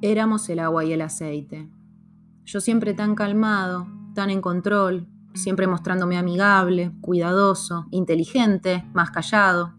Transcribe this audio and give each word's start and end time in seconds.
Éramos 0.00 0.48
el 0.48 0.60
agua 0.60 0.84
y 0.84 0.92
el 0.92 1.00
aceite. 1.00 1.68
Yo 2.44 2.60
siempre 2.60 2.94
tan 2.94 3.16
calmado, 3.16 3.88
tan 4.14 4.30
en 4.30 4.40
control, 4.40 5.08
siempre 5.34 5.66
mostrándome 5.66 6.16
amigable, 6.16 6.92
cuidadoso, 7.00 7.86
inteligente, 7.90 8.88
más 8.94 9.10
callado. 9.10 9.74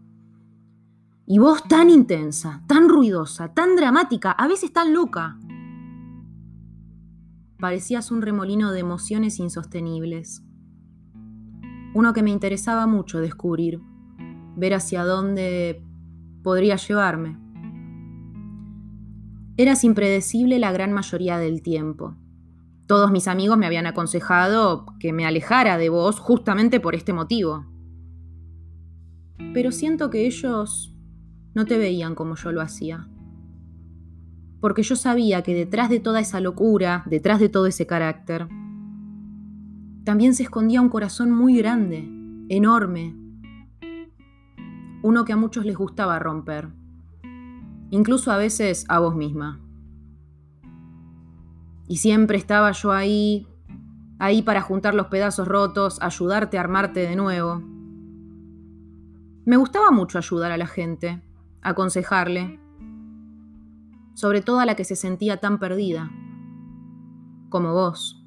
Y 1.26 1.38
vos 1.38 1.62
tan 1.64 1.88
intensa, 1.88 2.62
tan 2.66 2.88
ruidosa, 2.88 3.54
tan 3.54 3.76
dramática, 3.76 4.32
a 4.32 4.46
veces 4.46 4.72
tan 4.72 4.92
loca. 4.92 5.38
Parecías 7.58 8.10
un 8.10 8.20
remolino 8.20 8.72
de 8.72 8.80
emociones 8.80 9.38
insostenibles. 9.38 10.42
Uno 11.94 12.12
que 12.12 12.22
me 12.22 12.30
interesaba 12.30 12.86
mucho 12.86 13.20
descubrir, 13.20 13.80
ver 14.56 14.74
hacia 14.74 15.04
dónde 15.04 15.82
podría 16.42 16.76
llevarme. 16.76 17.38
Eras 19.60 19.84
impredecible 19.84 20.58
la 20.58 20.72
gran 20.72 20.90
mayoría 20.90 21.36
del 21.36 21.60
tiempo. 21.60 22.16
Todos 22.86 23.10
mis 23.10 23.28
amigos 23.28 23.58
me 23.58 23.66
habían 23.66 23.84
aconsejado 23.84 24.86
que 24.98 25.12
me 25.12 25.26
alejara 25.26 25.76
de 25.76 25.90
vos 25.90 26.18
justamente 26.18 26.80
por 26.80 26.94
este 26.94 27.12
motivo. 27.12 27.66
Pero 29.52 29.70
siento 29.70 30.08
que 30.08 30.24
ellos 30.24 30.96
no 31.52 31.66
te 31.66 31.76
veían 31.76 32.14
como 32.14 32.36
yo 32.36 32.52
lo 32.52 32.62
hacía. 32.62 33.06
Porque 34.62 34.82
yo 34.82 34.96
sabía 34.96 35.42
que 35.42 35.52
detrás 35.52 35.90
de 35.90 36.00
toda 36.00 36.20
esa 36.20 36.40
locura, 36.40 37.04
detrás 37.04 37.38
de 37.38 37.50
todo 37.50 37.66
ese 37.66 37.86
carácter, 37.86 38.48
también 40.04 40.34
se 40.34 40.44
escondía 40.44 40.80
un 40.80 40.88
corazón 40.88 41.32
muy 41.32 41.58
grande, 41.58 42.08
enorme, 42.48 43.14
uno 45.02 45.26
que 45.26 45.34
a 45.34 45.36
muchos 45.36 45.66
les 45.66 45.76
gustaba 45.76 46.18
romper 46.18 46.79
incluso 47.90 48.30
a 48.30 48.36
veces 48.36 48.84
a 48.88 48.98
vos 49.00 49.14
misma. 49.14 49.60
Y 51.88 51.96
siempre 51.96 52.38
estaba 52.38 52.70
yo 52.72 52.92
ahí, 52.92 53.46
ahí 54.18 54.42
para 54.42 54.62
juntar 54.62 54.94
los 54.94 55.08
pedazos 55.08 55.48
rotos, 55.48 56.00
ayudarte 56.00 56.56
a 56.56 56.60
armarte 56.60 57.00
de 57.00 57.16
nuevo. 57.16 57.62
Me 59.44 59.56
gustaba 59.56 59.90
mucho 59.90 60.18
ayudar 60.18 60.52
a 60.52 60.56
la 60.56 60.66
gente, 60.66 61.22
aconsejarle, 61.62 62.60
sobre 64.14 64.42
todo 64.42 64.60
a 64.60 64.66
la 64.66 64.76
que 64.76 64.84
se 64.84 64.96
sentía 64.96 65.38
tan 65.38 65.58
perdida, 65.58 66.10
como 67.48 67.72
vos. 67.72 68.24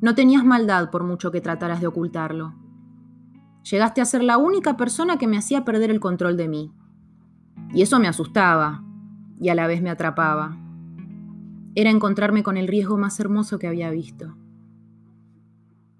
No 0.00 0.14
tenías 0.14 0.44
maldad 0.44 0.90
por 0.90 1.02
mucho 1.02 1.30
que 1.30 1.40
trataras 1.40 1.80
de 1.80 1.86
ocultarlo. 1.86 2.54
Llegaste 3.70 4.00
a 4.00 4.04
ser 4.04 4.22
la 4.22 4.38
única 4.38 4.76
persona 4.76 5.18
que 5.18 5.26
me 5.26 5.38
hacía 5.38 5.64
perder 5.64 5.90
el 5.90 6.00
control 6.00 6.36
de 6.36 6.48
mí. 6.48 6.72
Y 7.72 7.82
eso 7.82 7.98
me 7.98 8.08
asustaba 8.08 8.84
y 9.40 9.50
a 9.50 9.54
la 9.54 9.66
vez 9.66 9.82
me 9.82 9.90
atrapaba. 9.90 10.56
Era 11.74 11.90
encontrarme 11.90 12.42
con 12.42 12.56
el 12.56 12.66
riesgo 12.66 12.96
más 12.96 13.20
hermoso 13.20 13.58
que 13.58 13.68
había 13.68 13.90
visto. 13.90 14.36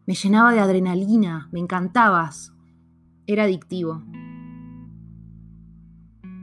Me 0.07 0.15
llenaba 0.15 0.53
de 0.53 0.61
adrenalina, 0.61 1.49
me 1.53 1.61
encantabas. 1.61 2.55
Era 3.27 3.45
adictivo. 3.45 4.03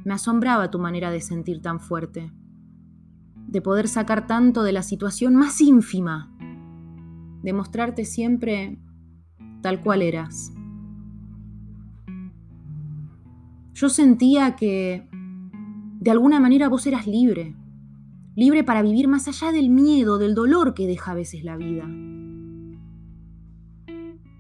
Me 0.06 0.14
asombraba 0.14 0.70
tu 0.70 0.78
manera 0.78 1.10
de 1.10 1.20
sentir 1.20 1.62
tan 1.62 1.80
fuerte, 1.80 2.32
de 3.48 3.62
poder 3.62 3.88
sacar 3.88 4.28
tanto 4.28 4.62
de 4.62 4.72
la 4.72 4.84
situación 4.84 5.36
más 5.36 5.60
ínfima, 5.62 6.32
de 7.42 7.54
mostrarte 7.54 8.06
siempre 8.06 8.80
tal 9.62 9.82
cual 9.82 10.04
eras. 10.04 10.55
Yo 13.76 13.90
sentía 13.90 14.56
que 14.56 15.06
de 15.12 16.10
alguna 16.10 16.40
manera 16.40 16.70
vos 16.70 16.88
eras 16.88 17.08
libre, 17.08 17.58
libre 18.34 18.64
para 18.64 18.82
vivir 18.82 19.10
más 19.10 19.28
allá 19.28 19.52
del 19.52 19.70
miedo, 19.70 20.18
del 20.18 20.34
dolor 20.34 20.74
que 20.74 20.88
deja 20.88 21.12
a 21.12 21.16
veces 21.16 21.44
la 21.44 21.58
vida. 21.58 21.86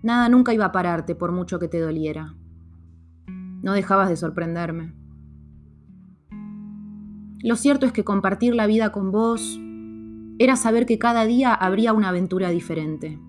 Nada 0.04 0.30
nunca 0.30 0.54
iba 0.54 0.64
a 0.64 0.72
pararte 0.72 1.16
por 1.16 1.34
mucho 1.34 1.60
que 1.60 1.68
te 1.68 1.82
doliera. 1.82 2.34
No 3.62 3.74
dejabas 3.74 4.08
de 4.08 4.16
sorprenderme. 4.16 4.94
Lo 7.44 7.58
cierto 7.58 7.86
es 7.86 7.92
que 7.92 8.06
compartir 8.06 8.56
la 8.56 8.68
vida 8.68 8.94
con 8.94 9.12
vos 9.12 9.60
era 10.40 10.56
saber 10.56 10.86
que 10.86 10.98
cada 10.98 11.26
día 11.26 11.54
habría 11.54 11.92
una 11.92 12.08
aventura 12.08 12.52
diferente. 12.52 13.20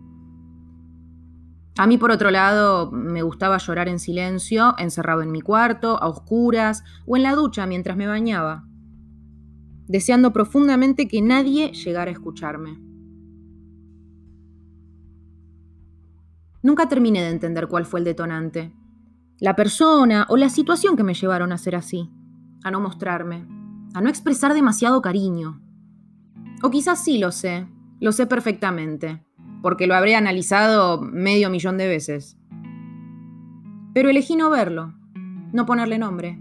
A 1.79 1.87
mí, 1.87 1.99
por 1.99 2.11
otro 2.11 2.31
lado, 2.31 2.91
me 2.91 3.21
gustaba 3.21 3.59
llorar 3.59 3.89
en 3.89 3.99
silencio, 3.99 4.75
encerrado 4.79 5.21
en 5.21 5.31
mi 5.31 5.43
cuarto, 5.43 6.03
a 6.03 6.09
oscuras 6.09 6.83
o 7.05 7.17
en 7.17 7.23
la 7.23 7.35
ducha 7.35 7.67
mientras 7.67 7.99
me 7.99 8.07
bañaba, 8.07 8.65
deseando 9.87 10.33
profundamente 10.33 11.07
que 11.07 11.21
nadie 11.21 11.73
llegara 11.73 12.11
a 12.11 12.15
escucharme. 12.15 12.81
Nunca 16.63 16.89
terminé 16.89 17.21
de 17.21 17.31
entender 17.31 17.69
cuál 17.69 17.85
fue 17.85 18.01
el 18.01 18.05
detonante, 18.05 18.73
la 19.39 19.55
persona 19.55 20.27
o 20.31 20.39
la 20.39 20.49
situación 20.49 20.97
que 20.97 21.05
me 21.05 21.13
llevaron 21.13 21.53
a 21.53 21.59
ser 21.59 21.77
así, 21.77 22.11
a 22.65 22.71
no 22.71 22.81
mostrarme, 22.81 23.47
a 23.93 24.01
no 24.01 24.09
expresar 24.09 24.55
demasiado 24.55 25.03
cariño. 25.03 25.61
O 26.63 26.71
quizás 26.71 27.05
sí 27.05 27.19
lo 27.19 27.33
sé, 27.33 27.69
lo 28.01 28.13
sé 28.13 28.27
perfectamente 28.27 29.26
porque 29.67 29.89
lo 29.89 29.97
habré 29.97 30.15
analizado 30.15 31.03
medio 31.03 31.51
millón 31.51 31.77
de 31.77 31.89
veces. 31.89 32.39
Pero 33.95 34.09
elegí 34.09 34.37
no 34.37 34.49
verlo, 34.49 34.95
no 35.53 35.67
ponerle 35.67 35.99
nombre. 35.99 36.41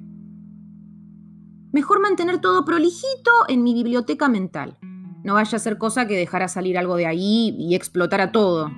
Mejor 1.72 2.02
mantener 2.02 2.40
todo 2.40 2.66
prolijito 2.66 3.32
en 3.48 3.64
mi 3.64 3.74
biblioteca 3.74 4.30
mental. 4.30 4.78
No 5.24 5.34
vaya 5.34 5.56
a 5.56 5.60
ser 5.60 5.80
cosa 5.80 6.06
que 6.06 6.16
dejara 6.16 6.48
salir 6.48 6.78
algo 6.78 6.98
de 6.98 7.08
ahí 7.08 7.56
y 7.58 7.74
explotara 7.74 8.32
todo. 8.32 8.70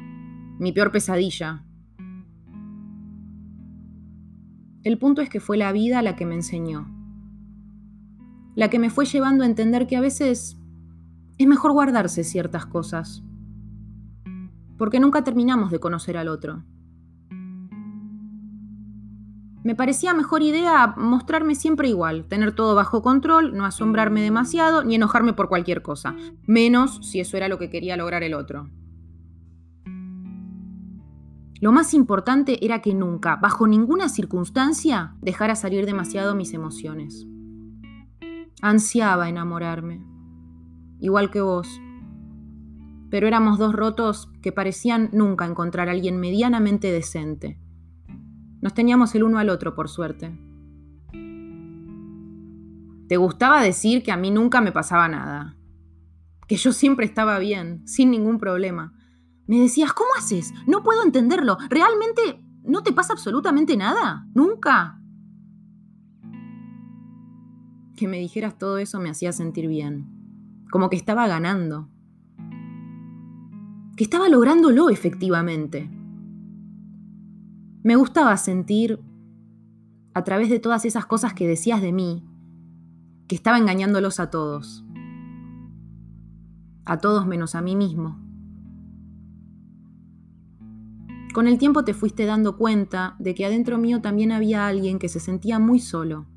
Mi 0.59 0.71
peor 0.71 0.93
pesadilla. 0.93 1.65
El 4.81 4.97
punto 4.97 5.21
es 5.21 5.27
que 5.27 5.41
fue 5.41 5.57
la 5.57 5.73
vida 5.73 6.01
la 6.01 6.15
que 6.15 6.25
me 6.25 6.35
enseñó. 6.35 6.87
La 8.55 8.69
que 8.69 8.79
me 8.79 8.91
fue 8.91 9.03
llevando 9.03 9.43
a 9.43 9.47
entender 9.47 9.87
que 9.87 9.97
a 9.97 10.01
veces 10.01 10.57
es 11.37 11.47
mejor 11.47 11.73
guardarse 11.73 12.23
ciertas 12.23 12.65
cosas 12.65 13.26
porque 14.77 14.99
nunca 14.99 15.23
terminamos 15.23 15.71
de 15.71 15.79
conocer 15.79 16.17
al 16.17 16.27
otro. 16.27 16.63
Me 19.63 19.75
parecía 19.75 20.13
mejor 20.13 20.43
idea 20.43 20.93
mostrarme 20.95 21.53
siempre 21.53 21.89
igual, 21.89 22.25
tener 22.29 22.53
todo 22.53 22.73
bajo 22.73 23.01
control, 23.01 23.57
no 23.57 23.65
asombrarme 23.65 24.21
demasiado 24.21 24.85
ni 24.85 24.95
enojarme 24.95 25.33
por 25.33 25.49
cualquier 25.49 25.81
cosa, 25.81 26.15
menos 26.45 26.99
si 27.01 27.19
eso 27.19 27.35
era 27.35 27.49
lo 27.49 27.57
que 27.57 27.69
quería 27.69 27.97
lograr 27.97 28.23
el 28.23 28.33
otro. 28.33 28.69
Lo 31.59 31.71
más 31.71 31.93
importante 31.93 32.63
era 32.63 32.81
que 32.81 32.93
nunca, 32.93 33.35
bajo 33.35 33.67
ninguna 33.67 34.09
circunstancia, 34.09 35.15
dejara 35.21 35.55
salir 35.55 35.85
demasiado 35.85 36.35
mis 36.35 36.53
emociones. 36.53 37.27
Ansiaba 38.61 39.27
enamorarme, 39.27 40.01
igual 40.99 41.29
que 41.29 41.41
vos 41.41 41.81
pero 43.09 43.27
éramos 43.27 43.57
dos 43.57 43.73
rotos 43.73 44.29
que 44.41 44.51
parecían 44.51 45.09
nunca 45.13 45.45
encontrar 45.45 45.87
a 45.87 45.91
alguien 45.91 46.19
medianamente 46.19 46.91
decente. 46.91 47.59
Nos 48.61 48.73
teníamos 48.73 49.15
el 49.15 49.23
uno 49.23 49.39
al 49.39 49.49
otro, 49.49 49.75
por 49.75 49.87
suerte. 49.87 50.37
Te 53.07 53.17
gustaba 53.17 53.63
decir 53.63 54.03
que 54.03 54.11
a 54.11 54.17
mí 54.17 54.31
nunca 54.31 54.59
me 54.59 54.73
pasaba 54.73 55.07
nada, 55.07 55.55
que 56.47 56.57
yo 56.57 56.73
siempre 56.73 57.05
estaba 57.05 57.39
bien, 57.39 57.87
sin 57.87 58.11
ningún 58.11 58.37
problema. 58.37 58.93
Me 59.45 59.59
decías, 59.59 59.93
¿cómo 59.93 60.09
haces? 60.17 60.53
No 60.65 60.83
puedo 60.83 61.03
entenderlo. 61.03 61.57
¿Realmente 61.69 62.43
no 62.63 62.83
te 62.83 62.91
pasa 62.91 63.13
absolutamente 63.13 63.77
nada? 63.77 64.27
¿Nunca? 64.33 64.99
Que 67.95 68.07
me 68.09 68.19
dijeras 68.19 68.57
todo 68.57 68.77
eso 68.77 68.99
me 68.99 69.09
hacía 69.09 69.31
sentir 69.31 69.67
bien, 69.69 70.09
como 70.69 70.89
que 70.89 70.97
estaba 70.97 71.27
ganando 71.27 71.89
que 73.97 74.03
estaba 74.03 74.29
lográndolo 74.29 74.91
efectivamente. 74.91 75.89
Me 77.83 77.95
gustaba 77.95 78.37
sentir, 78.37 79.01
a 80.13 80.23
través 80.23 80.49
de 80.49 80.59
todas 80.59 80.85
esas 80.85 81.07
cosas 81.07 81.33
que 81.33 81.47
decías 81.47 81.81
de 81.81 81.91
mí, 81.91 82.23
que 83.27 83.35
estaba 83.35 83.57
engañándolos 83.57 84.19
a 84.19 84.29
todos. 84.29 84.85
A 86.85 86.99
todos 86.99 87.25
menos 87.25 87.55
a 87.55 87.61
mí 87.61 87.75
mismo. 87.75 88.19
Con 91.33 91.47
el 91.47 91.57
tiempo 91.57 91.83
te 91.83 91.95
fuiste 91.95 92.25
dando 92.25 92.55
cuenta 92.55 93.15
de 93.17 93.33
que 93.33 93.45
adentro 93.45 93.79
mío 93.79 93.99
también 93.99 94.31
había 94.31 94.67
alguien 94.67 94.99
que 94.99 95.09
se 95.09 95.19
sentía 95.19 95.57
muy 95.57 95.79
solo, 95.79 96.27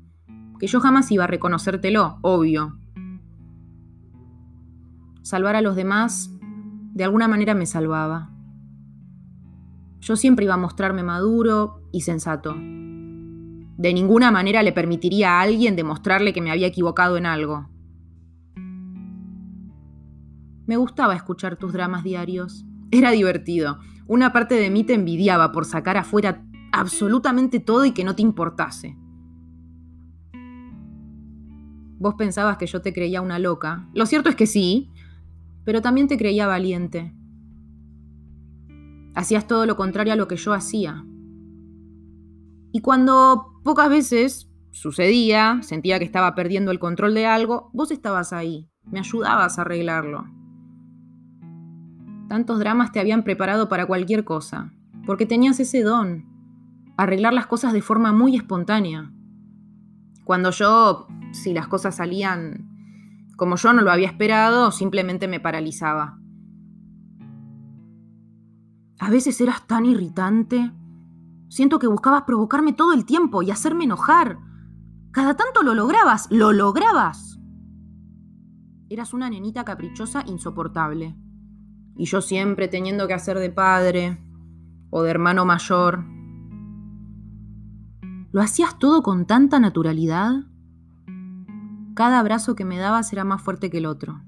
que 0.59 0.65
yo 0.65 0.79
jamás 0.79 1.11
iba 1.11 1.25
a 1.25 1.27
reconocértelo, 1.27 2.17
obvio. 2.23 2.79
Salvar 5.21 5.55
a 5.55 5.61
los 5.61 5.75
demás 5.75 6.31
de 6.93 7.03
alguna 7.03 7.27
manera 7.27 7.53
me 7.53 7.65
salvaba. 7.65 8.29
Yo 9.99 10.15
siempre 10.15 10.45
iba 10.45 10.55
a 10.55 10.57
mostrarme 10.57 11.03
maduro 11.03 11.81
y 11.91 12.01
sensato. 12.01 12.53
De 12.53 13.93
ninguna 13.93 14.31
manera 14.31 14.63
le 14.63 14.73
permitiría 14.73 15.31
a 15.31 15.41
alguien 15.41 15.75
demostrarle 15.75 16.33
que 16.33 16.41
me 16.41 16.51
había 16.51 16.67
equivocado 16.67 17.17
en 17.17 17.25
algo. 17.25 17.69
Me 20.67 20.77
gustaba 20.77 21.15
escuchar 21.15 21.57
tus 21.57 21.73
dramas 21.73 22.03
diarios. 22.03 22.65
Era 22.91 23.11
divertido. 23.11 23.79
Una 24.07 24.33
parte 24.33 24.55
de 24.55 24.69
mí 24.69 24.83
te 24.83 24.93
envidiaba 24.93 25.51
por 25.51 25.65
sacar 25.65 25.97
afuera 25.97 26.45
absolutamente 26.71 27.59
todo 27.59 27.85
y 27.85 27.91
que 27.91 28.03
no 28.03 28.15
te 28.15 28.21
importase. 28.21 28.97
Vos 31.99 32.15
pensabas 32.15 32.57
que 32.57 32.65
yo 32.65 32.81
te 32.81 32.93
creía 32.93 33.21
una 33.21 33.37
loca. 33.37 33.87
Lo 33.93 34.05
cierto 34.05 34.29
es 34.29 34.35
que 34.35 34.47
sí, 34.47 34.89
pero 35.63 35.81
también 35.81 36.07
te 36.07 36.17
creía 36.17 36.47
valiente. 36.47 37.13
Hacías 39.15 39.47
todo 39.47 39.65
lo 39.65 39.75
contrario 39.75 40.13
a 40.13 40.15
lo 40.15 40.27
que 40.27 40.37
yo 40.37 40.53
hacía. 40.53 41.05
Y 42.71 42.81
cuando 42.81 43.59
pocas 43.63 43.89
veces 43.89 44.49
sucedía, 44.71 45.59
sentía 45.61 45.99
que 45.99 46.05
estaba 46.05 46.33
perdiendo 46.33 46.71
el 46.71 46.79
control 46.79 47.13
de 47.13 47.25
algo, 47.25 47.69
vos 47.73 47.91
estabas 47.91 48.31
ahí, 48.31 48.69
me 48.85 48.99
ayudabas 48.99 49.59
a 49.59 49.63
arreglarlo. 49.63 50.25
Tantos 52.29 52.59
dramas 52.59 52.93
te 52.93 53.01
habían 53.01 53.23
preparado 53.23 53.67
para 53.67 53.85
cualquier 53.85 54.23
cosa, 54.23 54.73
porque 55.05 55.25
tenías 55.25 55.59
ese 55.59 55.81
don, 55.83 56.25
arreglar 56.95 57.33
las 57.33 57.47
cosas 57.47 57.73
de 57.73 57.81
forma 57.81 58.13
muy 58.13 58.37
espontánea. 58.37 59.11
Cuando 60.23 60.51
yo, 60.51 61.07
si 61.33 61.53
las 61.53 61.67
cosas 61.67 61.95
salían 61.95 62.70
como 63.41 63.55
yo 63.55 63.73
no 63.73 63.81
lo 63.81 63.91
había 63.91 64.05
esperado, 64.05 64.69
simplemente 64.69 65.27
me 65.27 65.39
paralizaba. 65.39 66.19
A 68.99 69.09
veces 69.09 69.41
eras 69.41 69.65
tan 69.65 69.87
irritante. 69.87 70.71
Siento 71.49 71.79
que 71.79 71.87
buscabas 71.87 72.21
provocarme 72.21 72.73
todo 72.73 72.93
el 72.93 73.03
tiempo 73.03 73.41
y 73.41 73.49
hacerme 73.49 73.85
enojar. 73.85 74.37
Cada 75.09 75.37
tanto 75.37 75.63
lo 75.63 75.73
lograbas, 75.73 76.27
lo 76.29 76.53
lograbas. 76.53 77.39
Eras 78.89 79.11
una 79.11 79.27
nenita 79.27 79.65
caprichosa 79.65 80.23
insoportable. 80.27 81.17
Y 81.95 82.05
yo 82.05 82.21
siempre 82.21 82.67
teniendo 82.67 83.07
que 83.07 83.15
hacer 83.15 83.39
de 83.39 83.49
padre 83.49 84.23
o 84.91 85.01
de 85.01 85.09
hermano 85.09 85.45
mayor. 85.45 86.05
¿Lo 88.31 88.39
hacías 88.39 88.77
todo 88.77 89.01
con 89.01 89.25
tanta 89.25 89.59
naturalidad? 89.59 90.50
Cada 91.93 92.19
abrazo 92.19 92.55
que 92.55 92.65
me 92.65 92.77
dabas 92.77 93.11
era 93.11 93.23
más 93.23 93.41
fuerte 93.41 93.69
que 93.69 93.79
el 93.79 93.85
otro. 93.85 94.21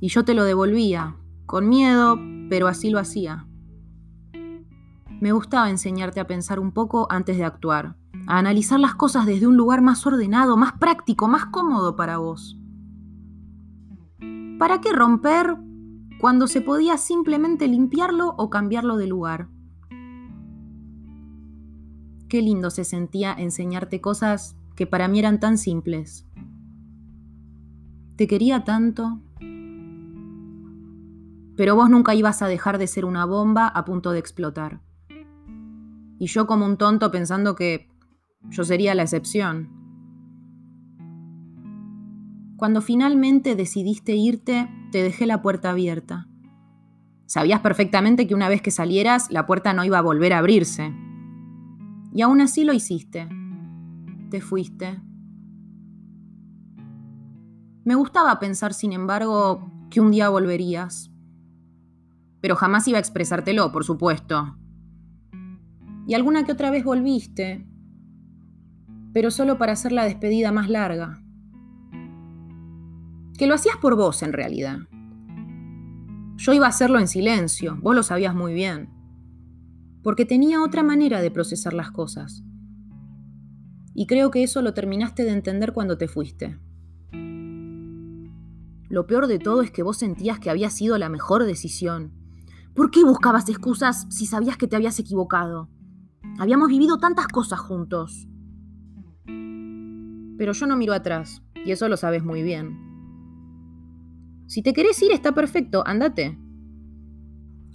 Y 0.00 0.08
yo 0.08 0.24
te 0.24 0.34
lo 0.34 0.44
devolvía, 0.44 1.16
con 1.46 1.68
miedo, 1.68 2.18
pero 2.50 2.66
así 2.66 2.90
lo 2.90 2.98
hacía. 2.98 3.46
Me 5.20 5.30
gustaba 5.30 5.70
enseñarte 5.70 6.18
a 6.18 6.26
pensar 6.26 6.58
un 6.58 6.72
poco 6.72 7.06
antes 7.08 7.36
de 7.36 7.44
actuar, 7.44 7.96
a 8.26 8.38
analizar 8.38 8.80
las 8.80 8.96
cosas 8.96 9.24
desde 9.24 9.46
un 9.46 9.56
lugar 9.56 9.80
más 9.80 10.04
ordenado, 10.04 10.56
más 10.56 10.72
práctico, 10.72 11.28
más 11.28 11.46
cómodo 11.46 11.94
para 11.94 12.18
vos. 12.18 12.58
¿Para 14.58 14.80
qué 14.80 14.92
romper 14.92 15.56
cuando 16.20 16.48
se 16.48 16.60
podía 16.60 16.96
simplemente 16.96 17.68
limpiarlo 17.68 18.34
o 18.36 18.50
cambiarlo 18.50 18.96
de 18.96 19.06
lugar? 19.06 19.48
Qué 22.28 22.42
lindo 22.42 22.70
se 22.70 22.84
sentía 22.84 23.32
enseñarte 23.32 24.00
cosas 24.00 24.56
que 24.74 24.86
para 24.86 25.06
mí 25.06 25.18
eran 25.18 25.38
tan 25.38 25.58
simples. 25.58 26.26
Te 28.16 28.26
quería 28.26 28.64
tanto. 28.64 29.20
Pero 31.56 31.76
vos 31.76 31.90
nunca 31.90 32.14
ibas 32.14 32.42
a 32.42 32.48
dejar 32.48 32.78
de 32.78 32.86
ser 32.86 33.04
una 33.04 33.24
bomba 33.24 33.68
a 33.68 33.84
punto 33.84 34.12
de 34.12 34.18
explotar. 34.18 34.80
Y 36.18 36.26
yo 36.26 36.46
como 36.46 36.66
un 36.66 36.76
tonto 36.76 37.10
pensando 37.10 37.54
que 37.54 37.88
yo 38.50 38.64
sería 38.64 38.94
la 38.94 39.02
excepción. 39.02 39.70
Cuando 42.56 42.80
finalmente 42.80 43.56
decidiste 43.56 44.14
irte, 44.14 44.68
te 44.92 45.02
dejé 45.02 45.26
la 45.26 45.42
puerta 45.42 45.70
abierta. 45.70 46.28
Sabías 47.26 47.60
perfectamente 47.60 48.26
que 48.26 48.34
una 48.34 48.48
vez 48.48 48.62
que 48.62 48.70
salieras, 48.70 49.30
la 49.30 49.46
puerta 49.46 49.72
no 49.72 49.84
iba 49.84 49.98
a 49.98 50.02
volver 50.02 50.32
a 50.32 50.38
abrirse. 50.38 50.92
Y 52.12 52.22
aún 52.22 52.40
así 52.40 52.64
lo 52.64 52.72
hiciste. 52.72 53.28
Te 54.30 54.40
fuiste. 54.40 55.00
Me 57.84 57.94
gustaba 57.96 58.38
pensar, 58.38 58.74
sin 58.74 58.92
embargo, 58.92 59.68
que 59.90 60.00
un 60.00 60.10
día 60.10 60.28
volverías. 60.28 61.10
Pero 62.40 62.54
jamás 62.54 62.86
iba 62.86 62.98
a 62.98 63.00
expresártelo, 63.00 63.72
por 63.72 63.84
supuesto. 63.84 64.56
Y 66.06 66.14
alguna 66.14 66.44
que 66.44 66.52
otra 66.52 66.70
vez 66.70 66.84
volviste, 66.84 67.66
pero 69.12 69.30
solo 69.30 69.58
para 69.58 69.72
hacer 69.72 69.92
la 69.92 70.04
despedida 70.04 70.52
más 70.52 70.68
larga. 70.68 71.22
Que 73.36 73.46
lo 73.46 73.54
hacías 73.54 73.76
por 73.76 73.96
vos, 73.96 74.22
en 74.22 74.32
realidad. 74.32 74.78
Yo 76.36 76.52
iba 76.52 76.66
a 76.66 76.70
hacerlo 76.70 76.98
en 76.98 77.08
silencio, 77.08 77.78
vos 77.82 77.94
lo 77.94 78.02
sabías 78.02 78.34
muy 78.34 78.54
bien. 78.54 78.90
Porque 80.02 80.24
tenía 80.24 80.62
otra 80.62 80.82
manera 80.82 81.20
de 81.20 81.30
procesar 81.30 81.72
las 81.72 81.90
cosas. 81.90 82.42
Y 83.94 84.06
creo 84.06 84.30
que 84.30 84.42
eso 84.42 84.62
lo 84.62 84.74
terminaste 84.74 85.24
de 85.24 85.32
entender 85.32 85.72
cuando 85.72 85.98
te 85.98 86.08
fuiste. 86.08 86.58
Lo 88.92 89.06
peor 89.06 89.26
de 89.26 89.38
todo 89.38 89.62
es 89.62 89.70
que 89.70 89.82
vos 89.82 89.96
sentías 89.96 90.38
que 90.38 90.50
había 90.50 90.68
sido 90.68 90.98
la 90.98 91.08
mejor 91.08 91.44
decisión. 91.44 92.12
¿Por 92.74 92.90
qué 92.90 93.02
buscabas 93.02 93.48
excusas 93.48 94.06
si 94.10 94.26
sabías 94.26 94.58
que 94.58 94.68
te 94.68 94.76
habías 94.76 94.98
equivocado? 94.98 95.70
Habíamos 96.38 96.68
vivido 96.68 96.98
tantas 96.98 97.26
cosas 97.28 97.58
juntos. 97.58 98.28
Pero 99.24 100.52
yo 100.52 100.66
no 100.66 100.76
miro 100.76 100.92
atrás, 100.92 101.42
y 101.64 101.70
eso 101.70 101.88
lo 101.88 101.96
sabes 101.96 102.22
muy 102.22 102.42
bien. 102.42 102.76
Si 104.46 104.62
te 104.62 104.74
querés 104.74 105.00
ir, 105.00 105.10
está 105.12 105.32
perfecto, 105.32 105.82
andate. 105.86 106.38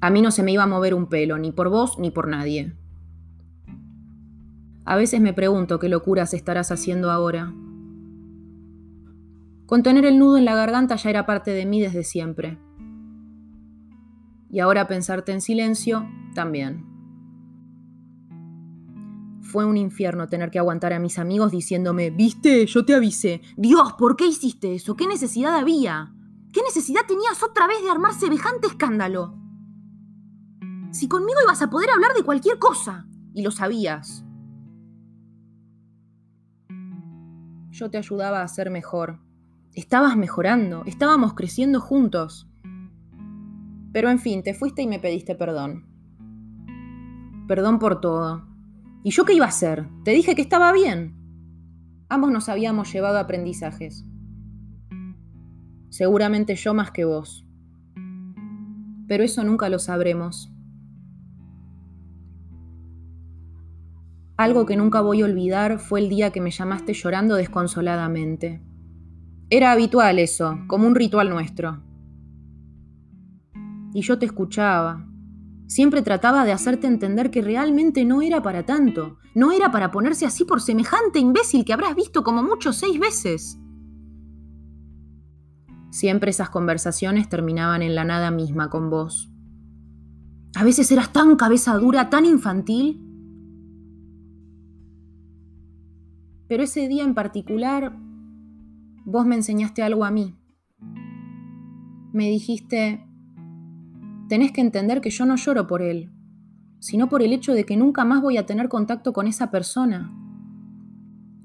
A 0.02 0.12
mí 0.12 0.22
no 0.22 0.30
se 0.30 0.44
me 0.44 0.52
iba 0.52 0.62
a 0.62 0.68
mover 0.68 0.94
un 0.94 1.08
pelo, 1.08 1.40
ni 1.40 1.52
por 1.52 1.70
vos 1.70 1.98
ni 1.98 2.12
por 2.12 2.28
nadie. 2.28 2.78
A 4.86 4.96
veces 4.96 5.20
me 5.20 5.34
pregunto 5.34 5.80
qué 5.80 5.90
locuras 5.90 6.36
estarás 6.36 6.72
haciendo 6.72 7.10
ahora. 7.10 7.56
Contener 9.68 10.06
el 10.06 10.18
nudo 10.18 10.38
en 10.38 10.46
la 10.46 10.56
garganta 10.56 10.96
ya 10.96 11.10
era 11.10 11.26
parte 11.26 11.52
de 11.52 11.66
mí 11.66 11.82
desde 11.82 12.06
siempre. 12.06 12.58
Y 14.50 14.62
ahora 14.62 14.88
pensarte 14.88 15.34
en 15.34 15.42
silencio 15.42 16.08
también. 16.34 16.86
Fue 19.42 19.66
un 19.66 19.76
infierno 19.76 20.30
tener 20.30 20.52
que 20.52 20.60
aguantar 20.60 20.94
a 20.94 21.00
mis 21.00 21.20
amigos 21.20 21.52
diciéndome, 21.52 22.12
viste, 22.12 22.66
yo 22.66 22.86
te 22.86 22.96
avisé. 22.96 23.42
Dios, 23.58 23.92
¿por 24.00 24.16
qué 24.16 24.26
hiciste 24.26 24.74
eso? 24.74 24.96
¿Qué 24.96 25.06
necesidad 25.06 25.54
había? 25.54 26.14
¿Qué 26.54 26.62
necesidad 26.62 27.02
tenías 27.06 27.44
otra 27.44 27.68
vez 27.68 27.84
de 27.84 27.90
armar 27.90 28.14
semejante 28.14 28.68
escándalo? 28.68 29.38
Si 30.92 31.10
conmigo 31.10 31.40
ibas 31.44 31.62
a 31.62 31.70
poder 31.70 31.90
hablar 31.90 32.14
de 32.16 32.24
cualquier 32.24 32.58
cosa, 32.58 33.06
y 33.34 33.42
lo 33.42 33.52
sabías. 33.52 34.24
Yo 37.70 37.92
te 37.92 37.98
ayudaba 37.98 38.42
a 38.42 38.48
ser 38.48 38.72
mejor, 38.72 39.27
Estabas 39.78 40.18
mejorando, 40.18 40.82
estábamos 40.88 41.36
creciendo 41.36 41.80
juntos. 41.80 42.50
Pero 43.94 44.10
en 44.10 44.18
fin, 44.18 44.42
te 44.42 44.56
fuiste 44.56 44.82
y 44.82 44.88
me 44.88 44.98
pediste 44.98 45.36
perdón. 45.36 45.86
Perdón 47.48 47.78
por 47.78 48.02
todo. 48.02 48.48
¿Y 49.04 49.12
yo 49.12 49.24
qué 49.24 49.34
iba 49.34 49.46
a 49.46 49.50
hacer? 49.50 49.88
Te 50.04 50.14
dije 50.14 50.34
que 50.34 50.42
estaba 50.42 50.74
bien. 50.74 51.16
Ambos 52.10 52.32
nos 52.32 52.50
habíamos 52.50 52.92
llevado 52.92 53.20
aprendizajes. 53.20 54.04
Seguramente 55.90 56.56
yo 56.56 56.74
más 56.74 56.90
que 56.90 57.06
vos. 57.06 57.48
Pero 59.08 59.24
eso 59.24 59.44
nunca 59.44 59.70
lo 59.70 59.78
sabremos. 59.78 60.52
Algo 64.38 64.66
que 64.66 64.76
nunca 64.76 65.02
voy 65.02 65.22
a 65.22 65.26
olvidar 65.26 65.78
fue 65.78 66.00
el 66.00 66.10
día 66.10 66.32
que 66.32 66.42
me 66.42 66.50
llamaste 66.50 66.96
llorando 66.96 67.36
desconsoladamente. 67.36 68.64
Era 69.50 69.72
habitual 69.72 70.20
eso, 70.20 70.60
como 70.68 70.88
un 70.88 70.96
ritual 70.96 71.30
nuestro. 71.30 71.82
Y 73.94 74.02
yo 74.02 74.20
te 74.20 74.26
escuchaba. 74.26 75.08
Siempre 75.68 76.02
trataba 76.02 76.44
de 76.44 76.52
hacerte 76.52 76.88
entender 76.88 77.32
que 77.32 77.42
realmente 77.42 78.04
no 78.04 78.22
era 78.22 78.42
para 78.42 78.66
tanto. 78.66 79.20
No 79.34 79.54
era 79.54 79.72
para 79.72 79.92
ponerse 79.92 80.26
así 80.26 80.44
por 80.44 80.60
semejante 80.60 81.20
imbécil 81.20 81.64
que 81.64 81.72
habrás 81.72 81.96
visto 81.96 82.24
como 82.24 82.44
mucho 82.44 82.74
seis 82.74 83.00
veces. 83.00 83.58
Siempre 85.92 86.32
esas 86.32 86.50
conversaciones 86.50 87.30
terminaban 87.30 87.82
en 87.82 87.96
la 87.96 88.04
nada 88.04 88.32
misma 88.32 88.70
con 88.70 88.90
vos. 88.90 89.32
A 90.56 90.64
veces 90.66 90.92
eras 90.92 91.14
tan 91.14 91.38
cabeza 91.38 91.74
dura, 91.78 92.10
tan 92.10 92.26
infantil. 92.26 93.02
Pero 96.50 96.64
ese 96.64 96.88
día 96.90 97.04
en 97.04 97.14
particular 97.14 97.94
vos 99.08 99.26
me 99.26 99.36
enseñaste 99.36 99.84
algo 99.84 100.04
a 100.04 100.12
mí. 100.12 100.36
Me 102.12 102.30
dijiste, 102.30 103.08
tenés 104.28 104.52
que 104.52 104.60
entender 104.60 105.00
que 105.00 105.12
yo 105.12 105.26
no 105.26 105.38
lloro 105.38 105.66
por 105.66 105.82
él, 105.82 106.12
sino 106.80 107.08
por 107.08 107.22
el 107.24 107.32
hecho 107.32 107.54
de 107.54 107.64
que 107.64 107.78
nunca 107.78 108.04
más 108.04 108.22
voy 108.22 108.36
a 108.36 108.46
tener 108.46 108.68
contacto 108.68 109.14
con 109.14 109.26
esa 109.28 109.50
persona. 109.50 110.14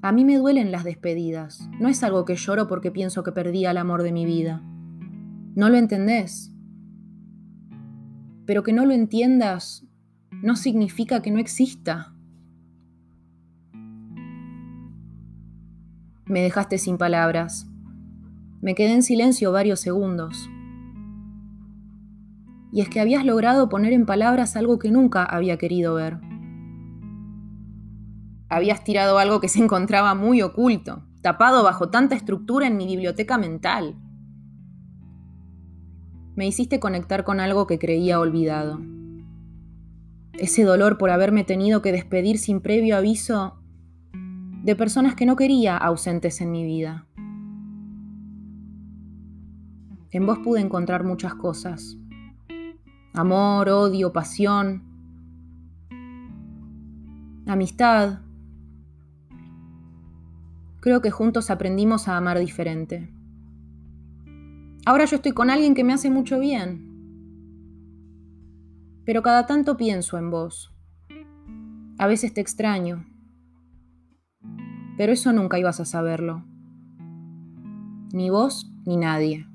A 0.01 0.11
mí 0.11 0.25
me 0.25 0.37
duelen 0.37 0.73
las 0.73 0.83
despedidas, 0.83 1.69
no 1.79 1.87
es 1.87 2.03
algo 2.03 2.25
que 2.25 2.35
lloro 2.35 2.67
porque 2.67 2.91
pienso 2.91 3.23
que 3.23 3.31
perdí 3.31 3.65
al 3.65 3.77
amor 3.77 4.03
de 4.03 4.11
mi 4.11 4.25
vida. 4.25 4.61
No 5.55 5.69
lo 5.69 5.77
entendés. 5.77 6.53
Pero 8.45 8.63
que 8.63 8.73
no 8.73 8.85
lo 8.85 8.93
entiendas 8.93 9.87
no 10.41 10.57
significa 10.57 11.21
que 11.21 11.31
no 11.31 11.39
exista. 11.39 12.12
Me 16.25 16.41
dejaste 16.41 16.77
sin 16.77 16.97
palabras. 16.97 17.67
Me 18.61 18.75
quedé 18.75 18.93
en 18.93 19.03
silencio 19.03 19.51
varios 19.51 19.81
segundos. 19.81 20.49
Y 22.71 22.79
es 22.79 22.87
que 22.87 23.01
habías 23.01 23.25
logrado 23.25 23.67
poner 23.67 23.91
en 23.91 24.05
palabras 24.05 24.55
algo 24.55 24.79
que 24.79 24.89
nunca 24.89 25.25
había 25.25 25.57
querido 25.57 25.95
ver. 25.95 26.19
Habías 28.47 28.85
tirado 28.85 29.17
algo 29.17 29.41
que 29.41 29.49
se 29.49 29.59
encontraba 29.59 30.15
muy 30.15 30.41
oculto, 30.41 31.03
tapado 31.21 31.61
bajo 31.61 31.89
tanta 31.89 32.15
estructura 32.15 32.67
en 32.67 32.77
mi 32.77 32.85
biblioteca 32.85 33.37
mental. 33.37 33.95
Me 36.35 36.47
hiciste 36.47 36.79
conectar 36.79 37.25
con 37.25 37.41
algo 37.41 37.67
que 37.67 37.79
creía 37.79 38.19
olvidado. 38.19 38.79
Ese 40.33 40.63
dolor 40.63 40.97
por 40.97 41.09
haberme 41.09 41.43
tenido 41.43 41.81
que 41.81 41.91
despedir 41.91 42.37
sin 42.37 42.61
previo 42.61 42.95
aviso 42.95 43.62
de 44.63 44.77
personas 44.77 45.13
que 45.13 45.25
no 45.25 45.35
quería 45.35 45.75
ausentes 45.75 46.39
en 46.39 46.51
mi 46.51 46.63
vida. 46.63 47.05
En 50.09 50.25
vos 50.25 50.39
pude 50.39 50.61
encontrar 50.61 51.03
muchas 51.03 51.35
cosas. 51.35 51.97
Amor, 53.13 53.67
odio, 53.67 54.13
pasión, 54.13 54.83
amistad, 57.45 58.21
creo 60.79 61.01
que 61.01 61.11
juntos 61.11 61.49
aprendimos 61.49 62.07
a 62.07 62.15
amar 62.15 62.39
diferente. 62.39 63.13
Ahora 64.85 65.03
yo 65.05 65.17
estoy 65.17 65.33
con 65.33 65.49
alguien 65.49 65.75
que 65.75 65.83
me 65.83 65.91
hace 65.91 66.09
mucho 66.09 66.39
bien, 66.39 66.89
pero 69.05 69.21
cada 69.21 69.45
tanto 69.45 69.75
pienso 69.75 70.17
en 70.17 70.31
vos. 70.31 70.73
A 71.97 72.07
veces 72.07 72.33
te 72.33 72.39
extraño, 72.39 73.05
pero 74.97 75.13
eso 75.13 75.33
nunca 75.33 75.59
ibas 75.59 75.79
a 75.79 75.85
saberlo. 75.85 76.43
Ni 78.13 78.29
vos 78.29 78.71
ni 78.85 78.97
nadie. 78.97 79.47